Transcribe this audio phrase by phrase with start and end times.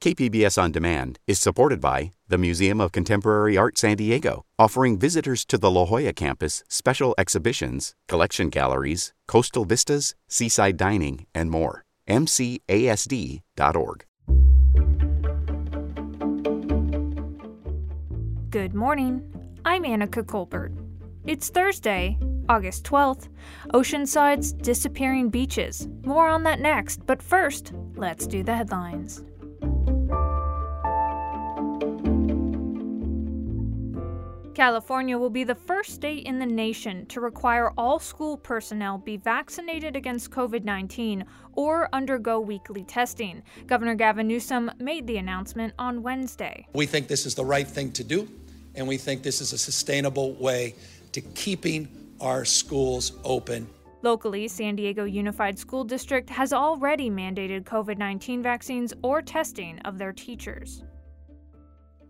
[0.00, 5.44] KPBS On Demand is supported by the Museum of Contemporary Art San Diego, offering visitors
[5.46, 11.82] to the La Jolla campus special exhibitions, collection galleries, coastal vistas, seaside dining, and more.
[12.08, 14.04] MCASD.org.
[18.50, 19.22] Good morning.
[19.64, 20.74] I'm Annika Colbert.
[21.26, 22.16] It's Thursday,
[22.48, 23.28] August 12th.
[23.74, 25.88] Oceanside's disappearing beaches.
[26.04, 29.24] More on that next, but first, let's do the headlines.
[34.58, 39.16] California will be the first state in the nation to require all school personnel be
[39.16, 43.40] vaccinated against COVID 19 or undergo weekly testing.
[43.68, 46.66] Governor Gavin Newsom made the announcement on Wednesday.
[46.72, 48.28] We think this is the right thing to do,
[48.74, 50.74] and we think this is a sustainable way
[51.12, 51.86] to keeping
[52.20, 53.68] our schools open.
[54.02, 59.98] Locally, San Diego Unified School District has already mandated COVID 19 vaccines or testing of
[59.98, 60.82] their teachers.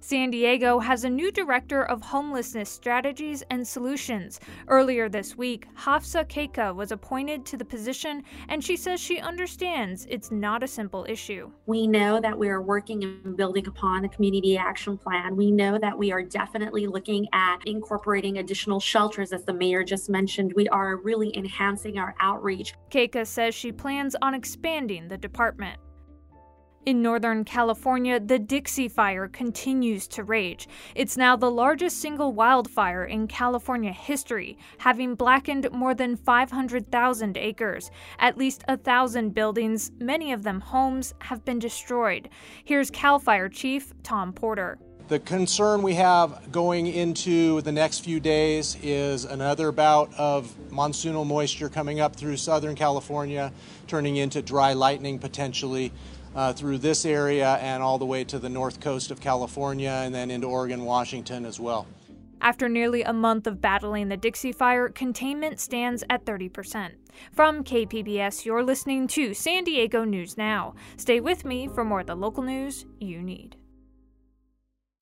[0.00, 4.38] San Diego has a new director of homelessness strategies and solutions.
[4.68, 10.06] Earlier this week, Hafsa Kaka was appointed to the position, and she says she understands
[10.08, 11.50] it's not a simple issue.
[11.66, 15.34] We know that we are working and building upon the community action plan.
[15.34, 20.08] We know that we are definitely looking at incorporating additional shelters, as the mayor just
[20.08, 20.52] mentioned.
[20.54, 22.72] We are really enhancing our outreach.
[22.90, 25.78] Keika says she plans on expanding the department.
[26.88, 30.66] In Northern California, the Dixie Fire continues to rage.
[30.94, 37.90] It's now the largest single wildfire in California history, having blackened more than 500,000 acres.
[38.18, 42.30] At least a thousand buildings, many of them homes, have been destroyed.
[42.64, 44.78] Here's CAL FIRE Chief Tom Porter.
[45.08, 51.26] The concern we have going into the next few days is another bout of monsoonal
[51.26, 53.52] moisture coming up through Southern California,
[53.86, 55.92] turning into dry lightning potentially
[56.34, 60.14] uh, through this area and all the way to the north coast of California and
[60.14, 61.86] then into Oregon, Washington as well.
[62.40, 66.92] After nearly a month of battling the Dixie Fire, containment stands at 30%.
[67.32, 70.74] From KPBS, you're listening to San Diego News Now.
[70.96, 73.56] Stay with me for more of the local news you need.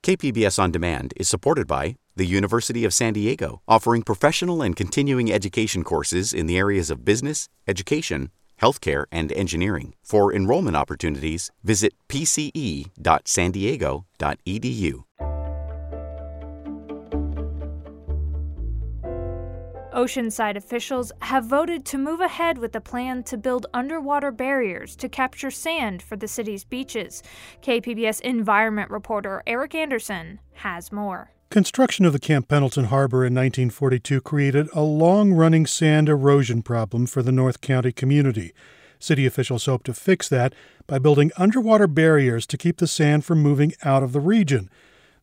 [0.03, 5.31] KPBS On Demand is supported by the University of San Diego, offering professional and continuing
[5.31, 9.95] education courses in the areas of business, education, healthcare, and engineering.
[10.03, 15.07] For enrollment opportunities, visit pce.sandiego.edu.
[19.97, 25.09] Oceanside officials have voted to move ahead with a plan to build underwater barriers to
[25.09, 27.23] capture sand for the city's beaches.
[27.63, 31.31] KPBS environment reporter Eric Anderson has more.
[31.57, 37.07] Construction of the Camp Pendleton Harbor in 1942 created a long running sand erosion problem
[37.07, 38.53] for the North County community.
[38.99, 40.53] City officials hope to fix that
[40.87, 44.69] by building underwater barriers to keep the sand from moving out of the region.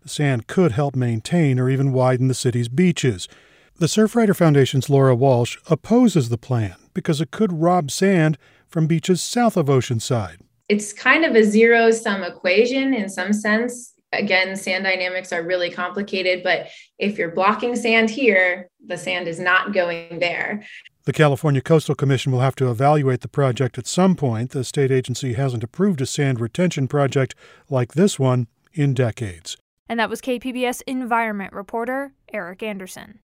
[0.01, 3.29] The sand could help maintain or even widen the city's beaches.
[3.75, 9.21] The Surfrider Foundation's Laura Walsh opposes the plan because it could rob sand from beaches
[9.21, 10.37] south of Oceanside.
[10.67, 15.69] It's kind of a zero sum equation in some sense again, sand dynamics are really
[15.69, 16.67] complicated, but
[16.99, 20.63] if you're blocking sand here, the sand is not going there.
[21.05, 24.51] The California Coastal Commission will have to evaluate the project at some point.
[24.51, 27.35] The state agency hasn't approved a sand retention project
[27.69, 29.57] like this one in decades.
[29.89, 33.19] And that was KPBS environment reporter Eric Anderson.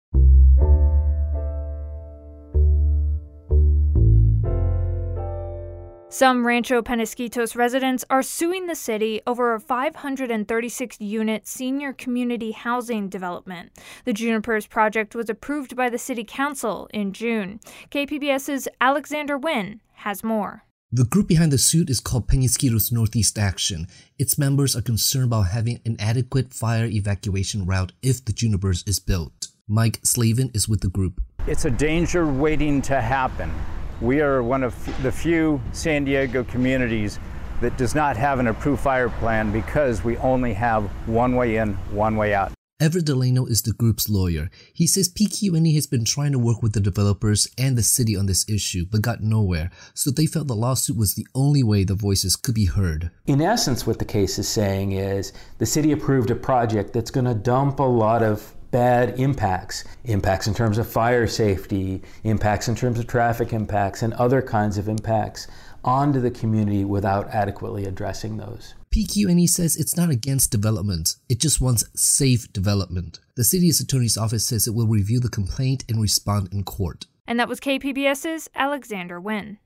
[6.11, 13.11] Some Rancho Penasquitos residents are suing the city over a 536 unit senior community housing
[13.11, 13.73] development.
[14.07, 17.61] The Junipers project was approved by the city council in June.
[17.91, 20.65] KPBS's Alexander Nguyen has more.
[20.91, 23.87] The group behind the suit is called Penasquitos Northeast Action.
[24.19, 28.99] Its members are concerned about having an adequate fire evacuation route if the Junipers is
[28.99, 29.49] built.
[29.69, 31.21] Mike Slavin is with the group.
[31.47, 33.53] It's a danger waiting to happen.
[34.01, 37.19] We are one of the few San Diego communities
[37.61, 41.75] that does not have an approved fire plan because we only have one way in,
[41.91, 42.53] one way out.
[42.81, 44.51] Everett Delano is the group's lawyer.
[44.73, 48.27] He says PQNE has been trying to work with the developers and the city on
[48.27, 51.97] this issue, but got nowhere, so they felt the lawsuit was the only way the
[51.97, 53.11] voices could be heard.
[53.27, 57.25] In essence, what the case is saying is the city approved a project that's going
[57.25, 62.75] to dump a lot of bad impacts impacts in terms of fire safety, impacts in
[62.75, 65.47] terms of traffic impacts, and other kinds of impacts
[65.85, 68.75] onto the community without adequately addressing those.
[68.95, 73.21] PQNE says it's not against development, it just wants safe development.
[73.37, 77.07] The city's attorney's office says it will review the complaint and respond in court.
[77.27, 79.59] And that was KPBS's Alexander Nguyen.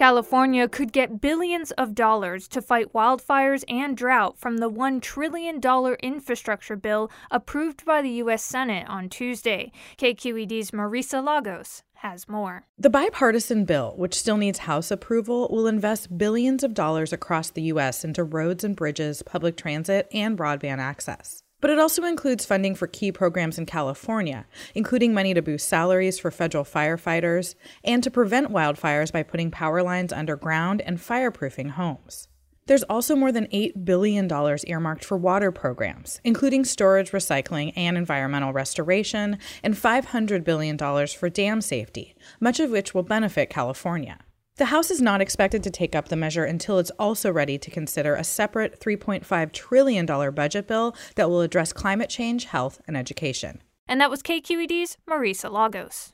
[0.00, 5.60] California could get billions of dollars to fight wildfires and drought from the $1 trillion
[6.02, 8.42] infrastructure bill approved by the U.S.
[8.42, 9.70] Senate on Tuesday.
[9.98, 12.64] KQED's Marisa Lagos has more.
[12.78, 17.64] The bipartisan bill, which still needs House approval, will invest billions of dollars across the
[17.64, 18.02] U.S.
[18.02, 21.42] into roads and bridges, public transit, and broadband access.
[21.60, 26.18] But it also includes funding for key programs in California, including money to boost salaries
[26.18, 27.54] for federal firefighters
[27.84, 32.28] and to prevent wildfires by putting power lines underground and fireproofing homes.
[32.66, 34.28] There's also more than $8 billion
[34.66, 41.60] earmarked for water programs, including storage, recycling, and environmental restoration, and $500 billion for dam
[41.60, 44.20] safety, much of which will benefit California.
[44.60, 47.70] The House is not expected to take up the measure until it's also ready to
[47.70, 50.04] consider a separate $3.5 trillion
[50.34, 53.62] budget bill that will address climate change, health, and education.
[53.88, 56.12] And that was KQED's Marisa Lagos.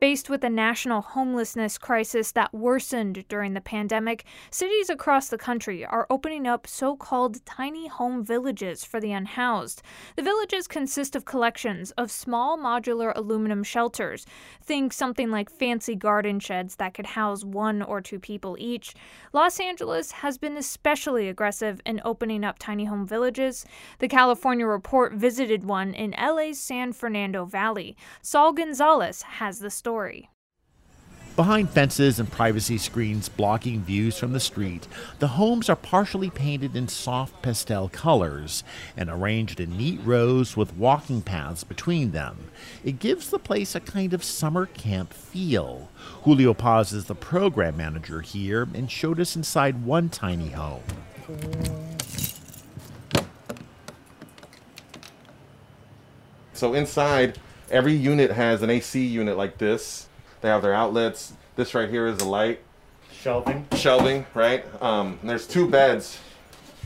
[0.00, 5.84] Faced with a national homelessness crisis that worsened during the pandemic, cities across the country
[5.84, 9.82] are opening up so called tiny home villages for the unhoused.
[10.16, 14.24] The villages consist of collections of small modular aluminum shelters.
[14.62, 18.94] Think something like fancy garden sheds that could house one or two people each.
[19.34, 23.66] Los Angeles has been especially aggressive in opening up tiny home villages.
[23.98, 27.98] The California Report visited one in LA's San Fernando Valley.
[28.22, 30.30] Saul Gonzalez has the story story.
[31.34, 34.86] Behind fences and privacy screens blocking views from the street,
[35.18, 38.62] the homes are partially painted in soft pastel colors
[38.96, 42.36] and arranged in neat rows with walking paths between them.
[42.84, 45.88] It gives the place a kind of summer camp feel.
[46.22, 50.84] Julio Paz is the program manager here and showed us inside one tiny home.
[56.52, 57.40] So inside
[57.70, 60.08] Every unit has an AC unit like this.
[60.40, 61.34] They have their outlets.
[61.54, 62.60] This right here is a light.
[63.12, 63.66] Shelving.
[63.76, 64.64] Shelving, right?
[64.82, 66.18] Um, there's two beds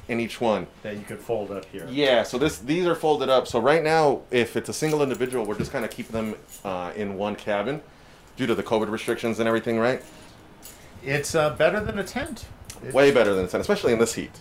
[0.09, 0.67] in each one.
[0.83, 1.87] That you could fold up here.
[1.91, 3.49] Yeah, so this these are folded up.
[3.49, 6.35] So right now, if it's a single individual, we're just kind of keeping them
[6.65, 7.81] uh, in one cabin
[8.37, 10.03] due to the COVID restrictions and everything, right?
[11.03, 12.47] It's uh, better than a tent.
[12.93, 14.33] Way better than a tent, especially in this heat.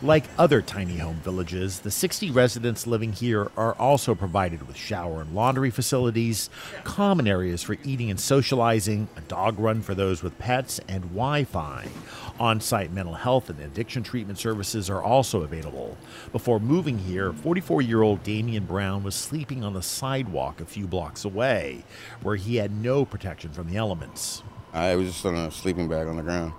[0.00, 5.22] Like other tiny home villages, the 60 residents living here are also provided with shower
[5.22, 6.50] and laundry facilities,
[6.84, 11.42] common areas for eating and socializing, a dog run for those with pets, and Wi
[11.42, 11.88] Fi.
[12.38, 15.98] On site mental health and addiction treatment services are also available.
[16.30, 20.86] Before moving here, 44 year old Damian Brown was sleeping on the sidewalk a few
[20.86, 21.82] blocks away,
[22.22, 24.44] where he had no protection from the elements.
[24.72, 26.52] I was just on a sleeping bag on the ground.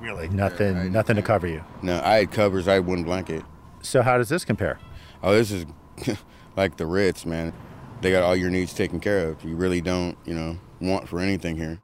[0.00, 1.64] Really, nothing, I, nothing to cover you.
[1.82, 2.68] No, I had covers.
[2.68, 3.42] I had one blanket.
[3.82, 4.78] So how does this compare?
[5.22, 5.66] Oh, this is
[6.56, 7.52] like the Ritz, man.
[8.00, 9.42] They got all your needs taken care of.
[9.44, 11.80] You really don't, you know, want for anything here.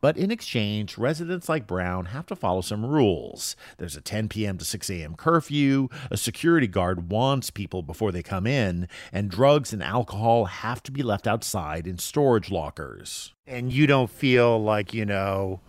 [0.00, 3.54] But in exchange, residents like Brown have to follow some rules.
[3.76, 4.56] There's a 10 p.m.
[4.56, 5.14] to 6 a.m.
[5.14, 10.82] curfew, a security guard wants people before they come in, and drugs and alcohol have
[10.84, 13.34] to be left outside in storage lockers.
[13.46, 15.60] And you don't feel like, you know,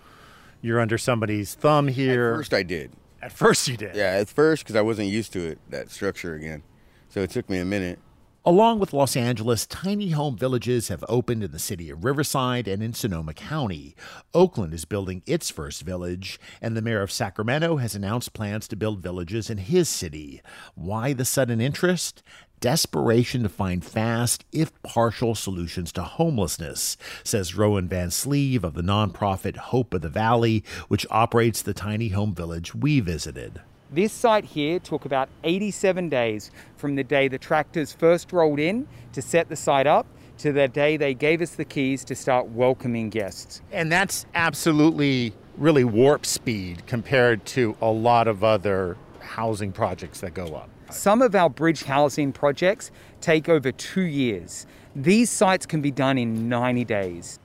[0.61, 2.31] you're under somebody's thumb here.
[2.31, 2.91] At first, I did.
[3.21, 3.95] At first, you did.
[3.95, 6.63] Yeah, at first, because I wasn't used to it, that structure again.
[7.09, 7.99] So it took me a minute.
[8.43, 12.81] Along with Los Angeles, tiny home villages have opened in the city of Riverside and
[12.81, 13.95] in Sonoma County.
[14.33, 18.75] Oakland is building its first village, and the mayor of Sacramento has announced plans to
[18.75, 20.41] build villages in his city.
[20.73, 22.23] Why the sudden interest?
[22.61, 29.57] Desperation to find fast, if partial, solutions to homelessness, says Rowan Vansleve of the nonprofit
[29.57, 33.61] Hope of the Valley, which operates the tiny home village we visited.
[33.89, 38.87] This site here took about 87 days from the day the tractors first rolled in
[39.13, 40.05] to set the site up
[40.37, 43.63] to the day they gave us the keys to start welcoming guests.
[43.71, 50.35] And that's absolutely really warp speed compared to a lot of other housing projects that
[50.35, 50.69] go up.
[50.91, 54.65] Some of our bridge housing projects take over two years.
[54.93, 57.39] These sites can be done in 90 days.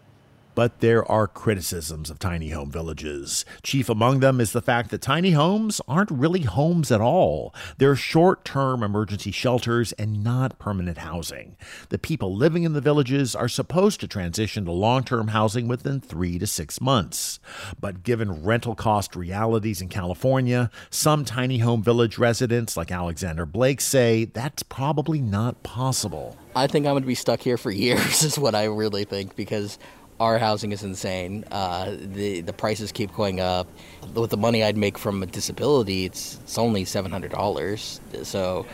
[0.56, 3.44] But there are criticisms of tiny home villages.
[3.62, 7.54] Chief among them is the fact that tiny homes aren't really homes at all.
[7.76, 11.56] They're short term emergency shelters and not permanent housing.
[11.90, 16.00] The people living in the villages are supposed to transition to long term housing within
[16.00, 17.38] three to six months.
[17.78, 23.82] But given rental cost realities in California, some tiny home village residents, like Alexander Blake,
[23.82, 26.34] say that's probably not possible.
[26.54, 29.36] I think I'm going to be stuck here for years, is what I really think,
[29.36, 29.78] because
[30.20, 31.44] our housing is insane.
[31.50, 33.68] Uh, the the prices keep going up.
[34.14, 38.00] With the money I'd make from a disability, it's it's only seven hundred dollars.
[38.22, 38.66] So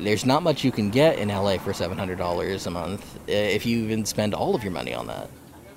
[0.00, 4.04] there's not much you can get in LA for $700 a month if you even
[4.04, 5.28] spend all of your money on that.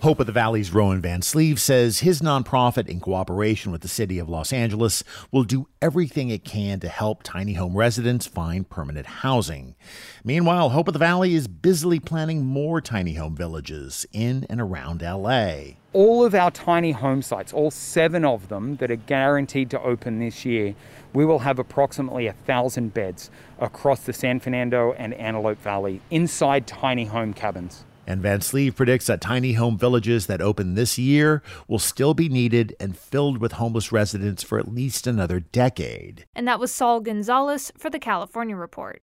[0.01, 4.27] Hope of the Valley's Rowan Vansleve says his nonprofit, in cooperation with the city of
[4.27, 9.75] Los Angeles, will do everything it can to help tiny home residents find permanent housing.
[10.23, 15.03] Meanwhile, Hope of the Valley is busily planning more tiny home villages in and around
[15.03, 15.75] LA.
[15.93, 20.17] All of our tiny home sites, all seven of them that are guaranteed to open
[20.17, 20.73] this year,
[21.13, 23.29] we will have approximately a thousand beds
[23.59, 27.85] across the San Fernando and Antelope Valley inside tiny home cabins.
[28.07, 32.75] And Vansleve predicts that tiny home villages that open this year will still be needed
[32.79, 36.25] and filled with homeless residents for at least another decade.
[36.35, 39.01] And that was Saul Gonzalez for the California Report.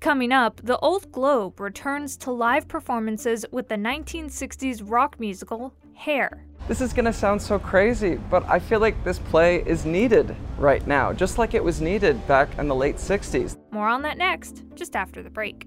[0.00, 6.44] Coming up, the Old Globe returns to live performances with the 1960s rock musical Hair.
[6.68, 10.34] This is going to sound so crazy, but I feel like this play is needed
[10.58, 13.56] right now, just like it was needed back in the late 60s.
[13.84, 15.66] More on that next, just after the break.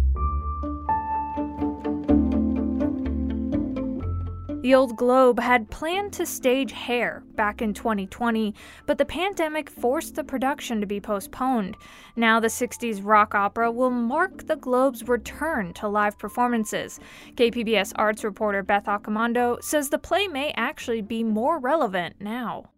[4.61, 8.53] The Old Globe had planned to stage Hair back in 2020,
[8.85, 11.75] but the pandemic forced the production to be postponed.
[12.15, 16.99] Now, the 60s rock opera will mark the Globe's return to live performances.
[17.37, 22.69] KPBS arts reporter Beth Accomando says the play may actually be more relevant now.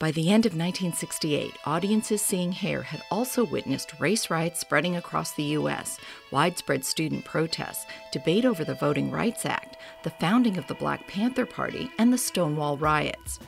[0.00, 5.32] By the end of 1968, audiences seeing Hair had also witnessed race riots spreading across
[5.32, 5.98] the U.S.,
[6.30, 11.44] widespread student protests, debate over the Voting Rights Act, the founding of the Black Panther
[11.44, 13.40] Party, and the Stonewall riots.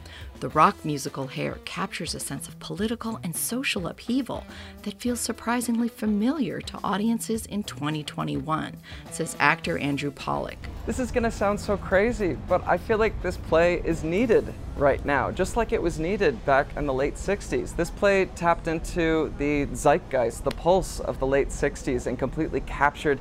[0.42, 4.44] The rock musical Hair captures a sense of political and social upheaval
[4.82, 8.76] that feels surprisingly familiar to audiences in 2021,
[9.12, 10.56] says actor Andrew Polec.
[10.84, 14.52] This is going to sound so crazy, but I feel like this play is needed
[14.76, 17.76] right now, just like it was needed back in the late 60s.
[17.76, 23.20] This play tapped into the zeitgeist, the pulse of the late 60s, and completely captured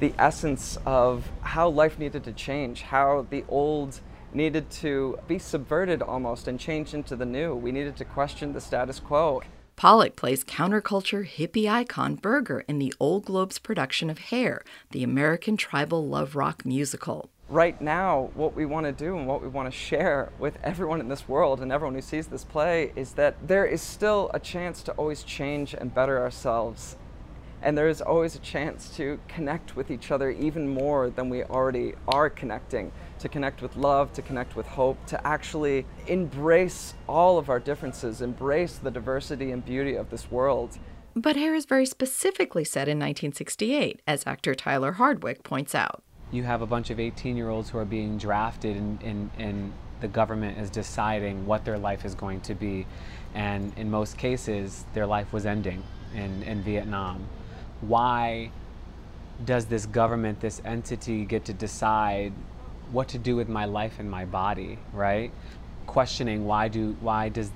[0.00, 4.00] the essence of how life needed to change, how the old
[4.36, 7.54] needed to be subverted almost and changed into the new.
[7.54, 9.42] We needed to question the status quo.
[9.76, 15.56] Polec plays counterculture hippie icon Berger in the Old Globe's production of Hair, the American
[15.56, 17.30] tribal love rock musical.
[17.48, 21.00] Right now, what we want to do and what we want to share with everyone
[21.00, 24.40] in this world and everyone who sees this play is that there is still a
[24.40, 26.96] chance to always change and better ourselves.
[27.62, 31.44] And there is always a chance to connect with each other even more than we
[31.44, 37.38] already are connecting to connect with love, to connect with hope, to actually embrace all
[37.38, 40.78] of our differences, embrace the diversity and beauty of this world.
[41.14, 46.02] But Hair is very specifically said in 1968, as actor Tyler Hardwick points out.
[46.30, 49.72] You have a bunch of 18 year olds who are being drafted, and, and, and
[50.00, 52.86] the government is deciding what their life is going to be.
[53.34, 55.82] And in most cases, their life was ending
[56.14, 57.26] in, in Vietnam.
[57.80, 58.50] Why
[59.44, 62.32] does this government, this entity, get to decide
[62.92, 65.30] what to do with my life and my body, right?
[65.86, 67.50] Questioning why do why does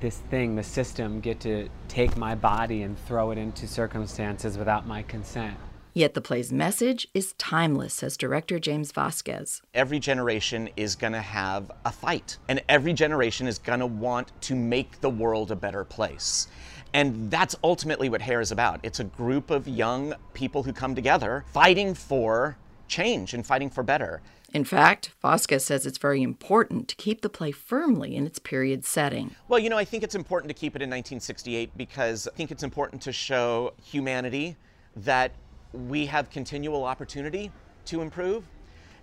[0.00, 4.86] this thing, the system, get to take my body and throw it into circumstances without
[4.86, 5.56] my consent?
[5.96, 9.62] Yet the play's message is timeless, says director James Vasquez.
[9.72, 14.32] Every generation is going to have a fight, and every generation is going to want
[14.42, 16.48] to make the world a better place.
[16.92, 18.80] And that's ultimately what Hair is about.
[18.82, 22.56] It's a group of young people who come together fighting for
[22.88, 24.20] change and fighting for better.
[24.54, 28.84] In fact, Vasquez says it's very important to keep the play firmly in its period
[28.84, 29.34] setting.
[29.48, 32.52] Well, you know, I think it's important to keep it in 1968 because I think
[32.52, 34.54] it's important to show humanity
[34.94, 35.32] that
[35.72, 37.50] we have continual opportunity
[37.86, 38.44] to improve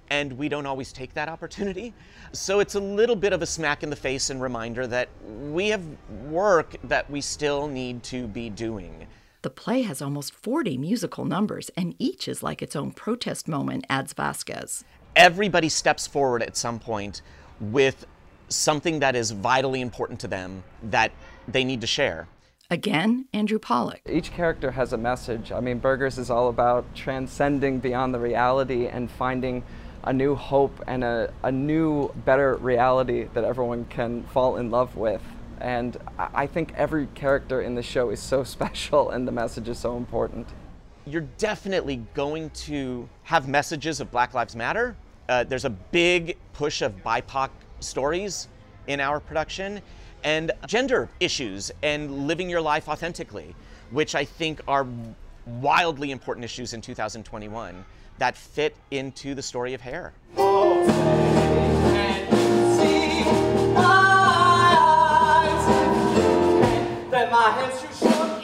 [0.09, 1.93] and we don't always take that opportunity.
[2.31, 5.09] So it's a little bit of a smack in the face and reminder that
[5.51, 5.83] we have
[6.29, 9.05] work that we still need to be doing.
[9.41, 13.85] The play has almost 40 musical numbers, and each is like its own protest moment,
[13.89, 14.83] adds Vasquez
[15.15, 17.21] everybody steps forward at some point
[17.59, 18.05] with
[18.49, 21.11] something that is vitally important to them that
[21.47, 22.27] they need to share.
[22.69, 23.99] Again, Andrew Polec.
[24.09, 25.51] Each character has a message.
[25.51, 29.63] I mean, Berger's is all about transcending beyond the reality and finding
[30.05, 34.95] a new hope and a, a new, better reality that everyone can fall in love
[34.95, 35.21] with.
[35.59, 39.77] And I think every character in the show is so special and the message is
[39.77, 40.47] so important.
[41.05, 44.95] You're definitely going to have messages of Black Lives Matter.
[45.27, 48.47] Uh, there's a big push of BIPOC stories
[48.87, 49.81] in our production
[50.23, 53.55] and gender issues and living your life authentically,
[53.89, 54.85] which I think are
[55.45, 57.83] wildly important issues in 2021
[58.19, 60.13] that fit into the story of hair.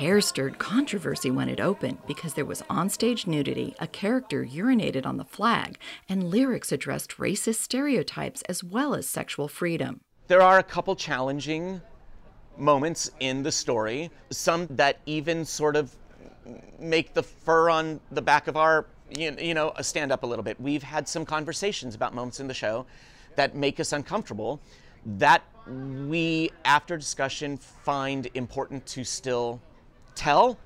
[0.07, 5.17] Hair stirred controversy when it opened because there was onstage nudity, a character urinated on
[5.17, 9.99] the flag, and lyrics addressed racist stereotypes as well as sexual freedom.
[10.27, 11.81] There are a couple challenging
[12.57, 15.93] moments in the story, some that even sort of
[16.79, 20.43] make the fur on the back of our you know uh, stand up a little
[20.43, 20.57] bit.
[20.57, 22.85] We've had some conversations about moments in the show
[23.35, 24.61] that make us uncomfortable
[25.17, 25.43] that
[26.07, 29.59] we after discussion find important to still
[30.17, 30.57] tell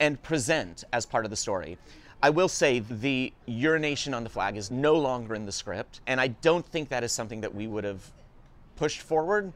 [0.00, 1.78] and present as part of the story.
[2.22, 6.20] I will say the urination on the flag is no longer in the script, and
[6.20, 8.10] I don't think that is something that we would have
[8.74, 9.52] pushed forward.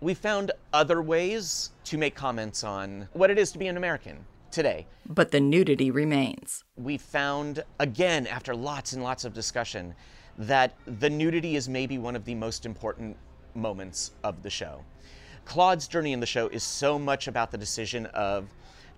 [0.00, 4.24] We found other ways to make comments on what it is to be an American
[4.50, 4.86] today.
[5.06, 6.64] But the nudity remains.
[6.76, 9.94] We found, again, after lots and lots of discussion,
[10.38, 13.16] that the nudity is maybe one of the most important
[13.54, 14.82] moments of the show.
[15.44, 18.48] Claude's journey in the show is so much about the decision of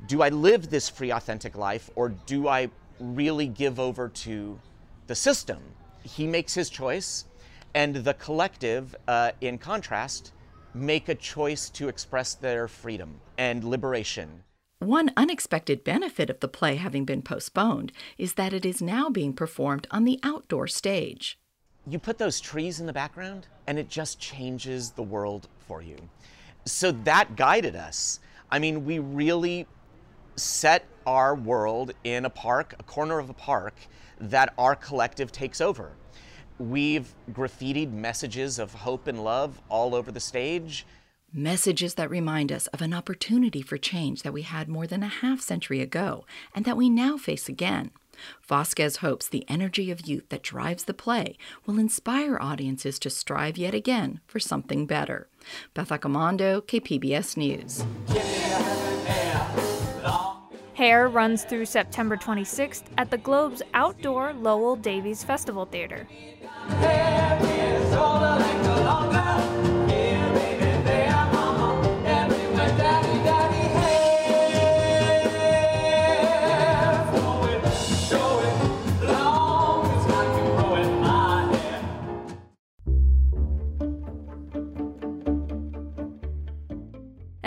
[0.07, 4.59] do I live this free, authentic life or do I really give over to
[5.07, 5.59] the system?
[6.03, 7.27] He makes his choice,
[7.75, 10.33] and the collective, uh, in contrast,
[10.75, 14.45] make a choice to express their freedom and liberation.
[14.81, 19.33] One unexpected benefit of the play having been postponed is that it is now being
[19.33, 21.39] performed on the outdoor stage.
[21.87, 25.97] You put those trees in the background, and it just changes the world for you.
[26.65, 28.21] So that guided us.
[28.51, 29.67] I mean, we really
[30.39, 33.75] set our world in a park, a corner of a park,
[34.21, 35.93] that our collective takes over.
[36.59, 40.87] We've graffitied messages of hope and love all over the stage.
[41.33, 45.09] Messages that remind us of an opportunity for change that we had more than a
[45.09, 47.91] half century ago and that we now face again.
[48.43, 51.37] Vasquez hopes the energy of youth that drives the play
[51.67, 55.29] will inspire audiences to strive yet again for something better.
[55.75, 57.85] Beth Accomando, KPBS News.
[60.79, 66.07] Hair runs through September 26th at the Globe's outdoor Lowell Davies Festival Theater.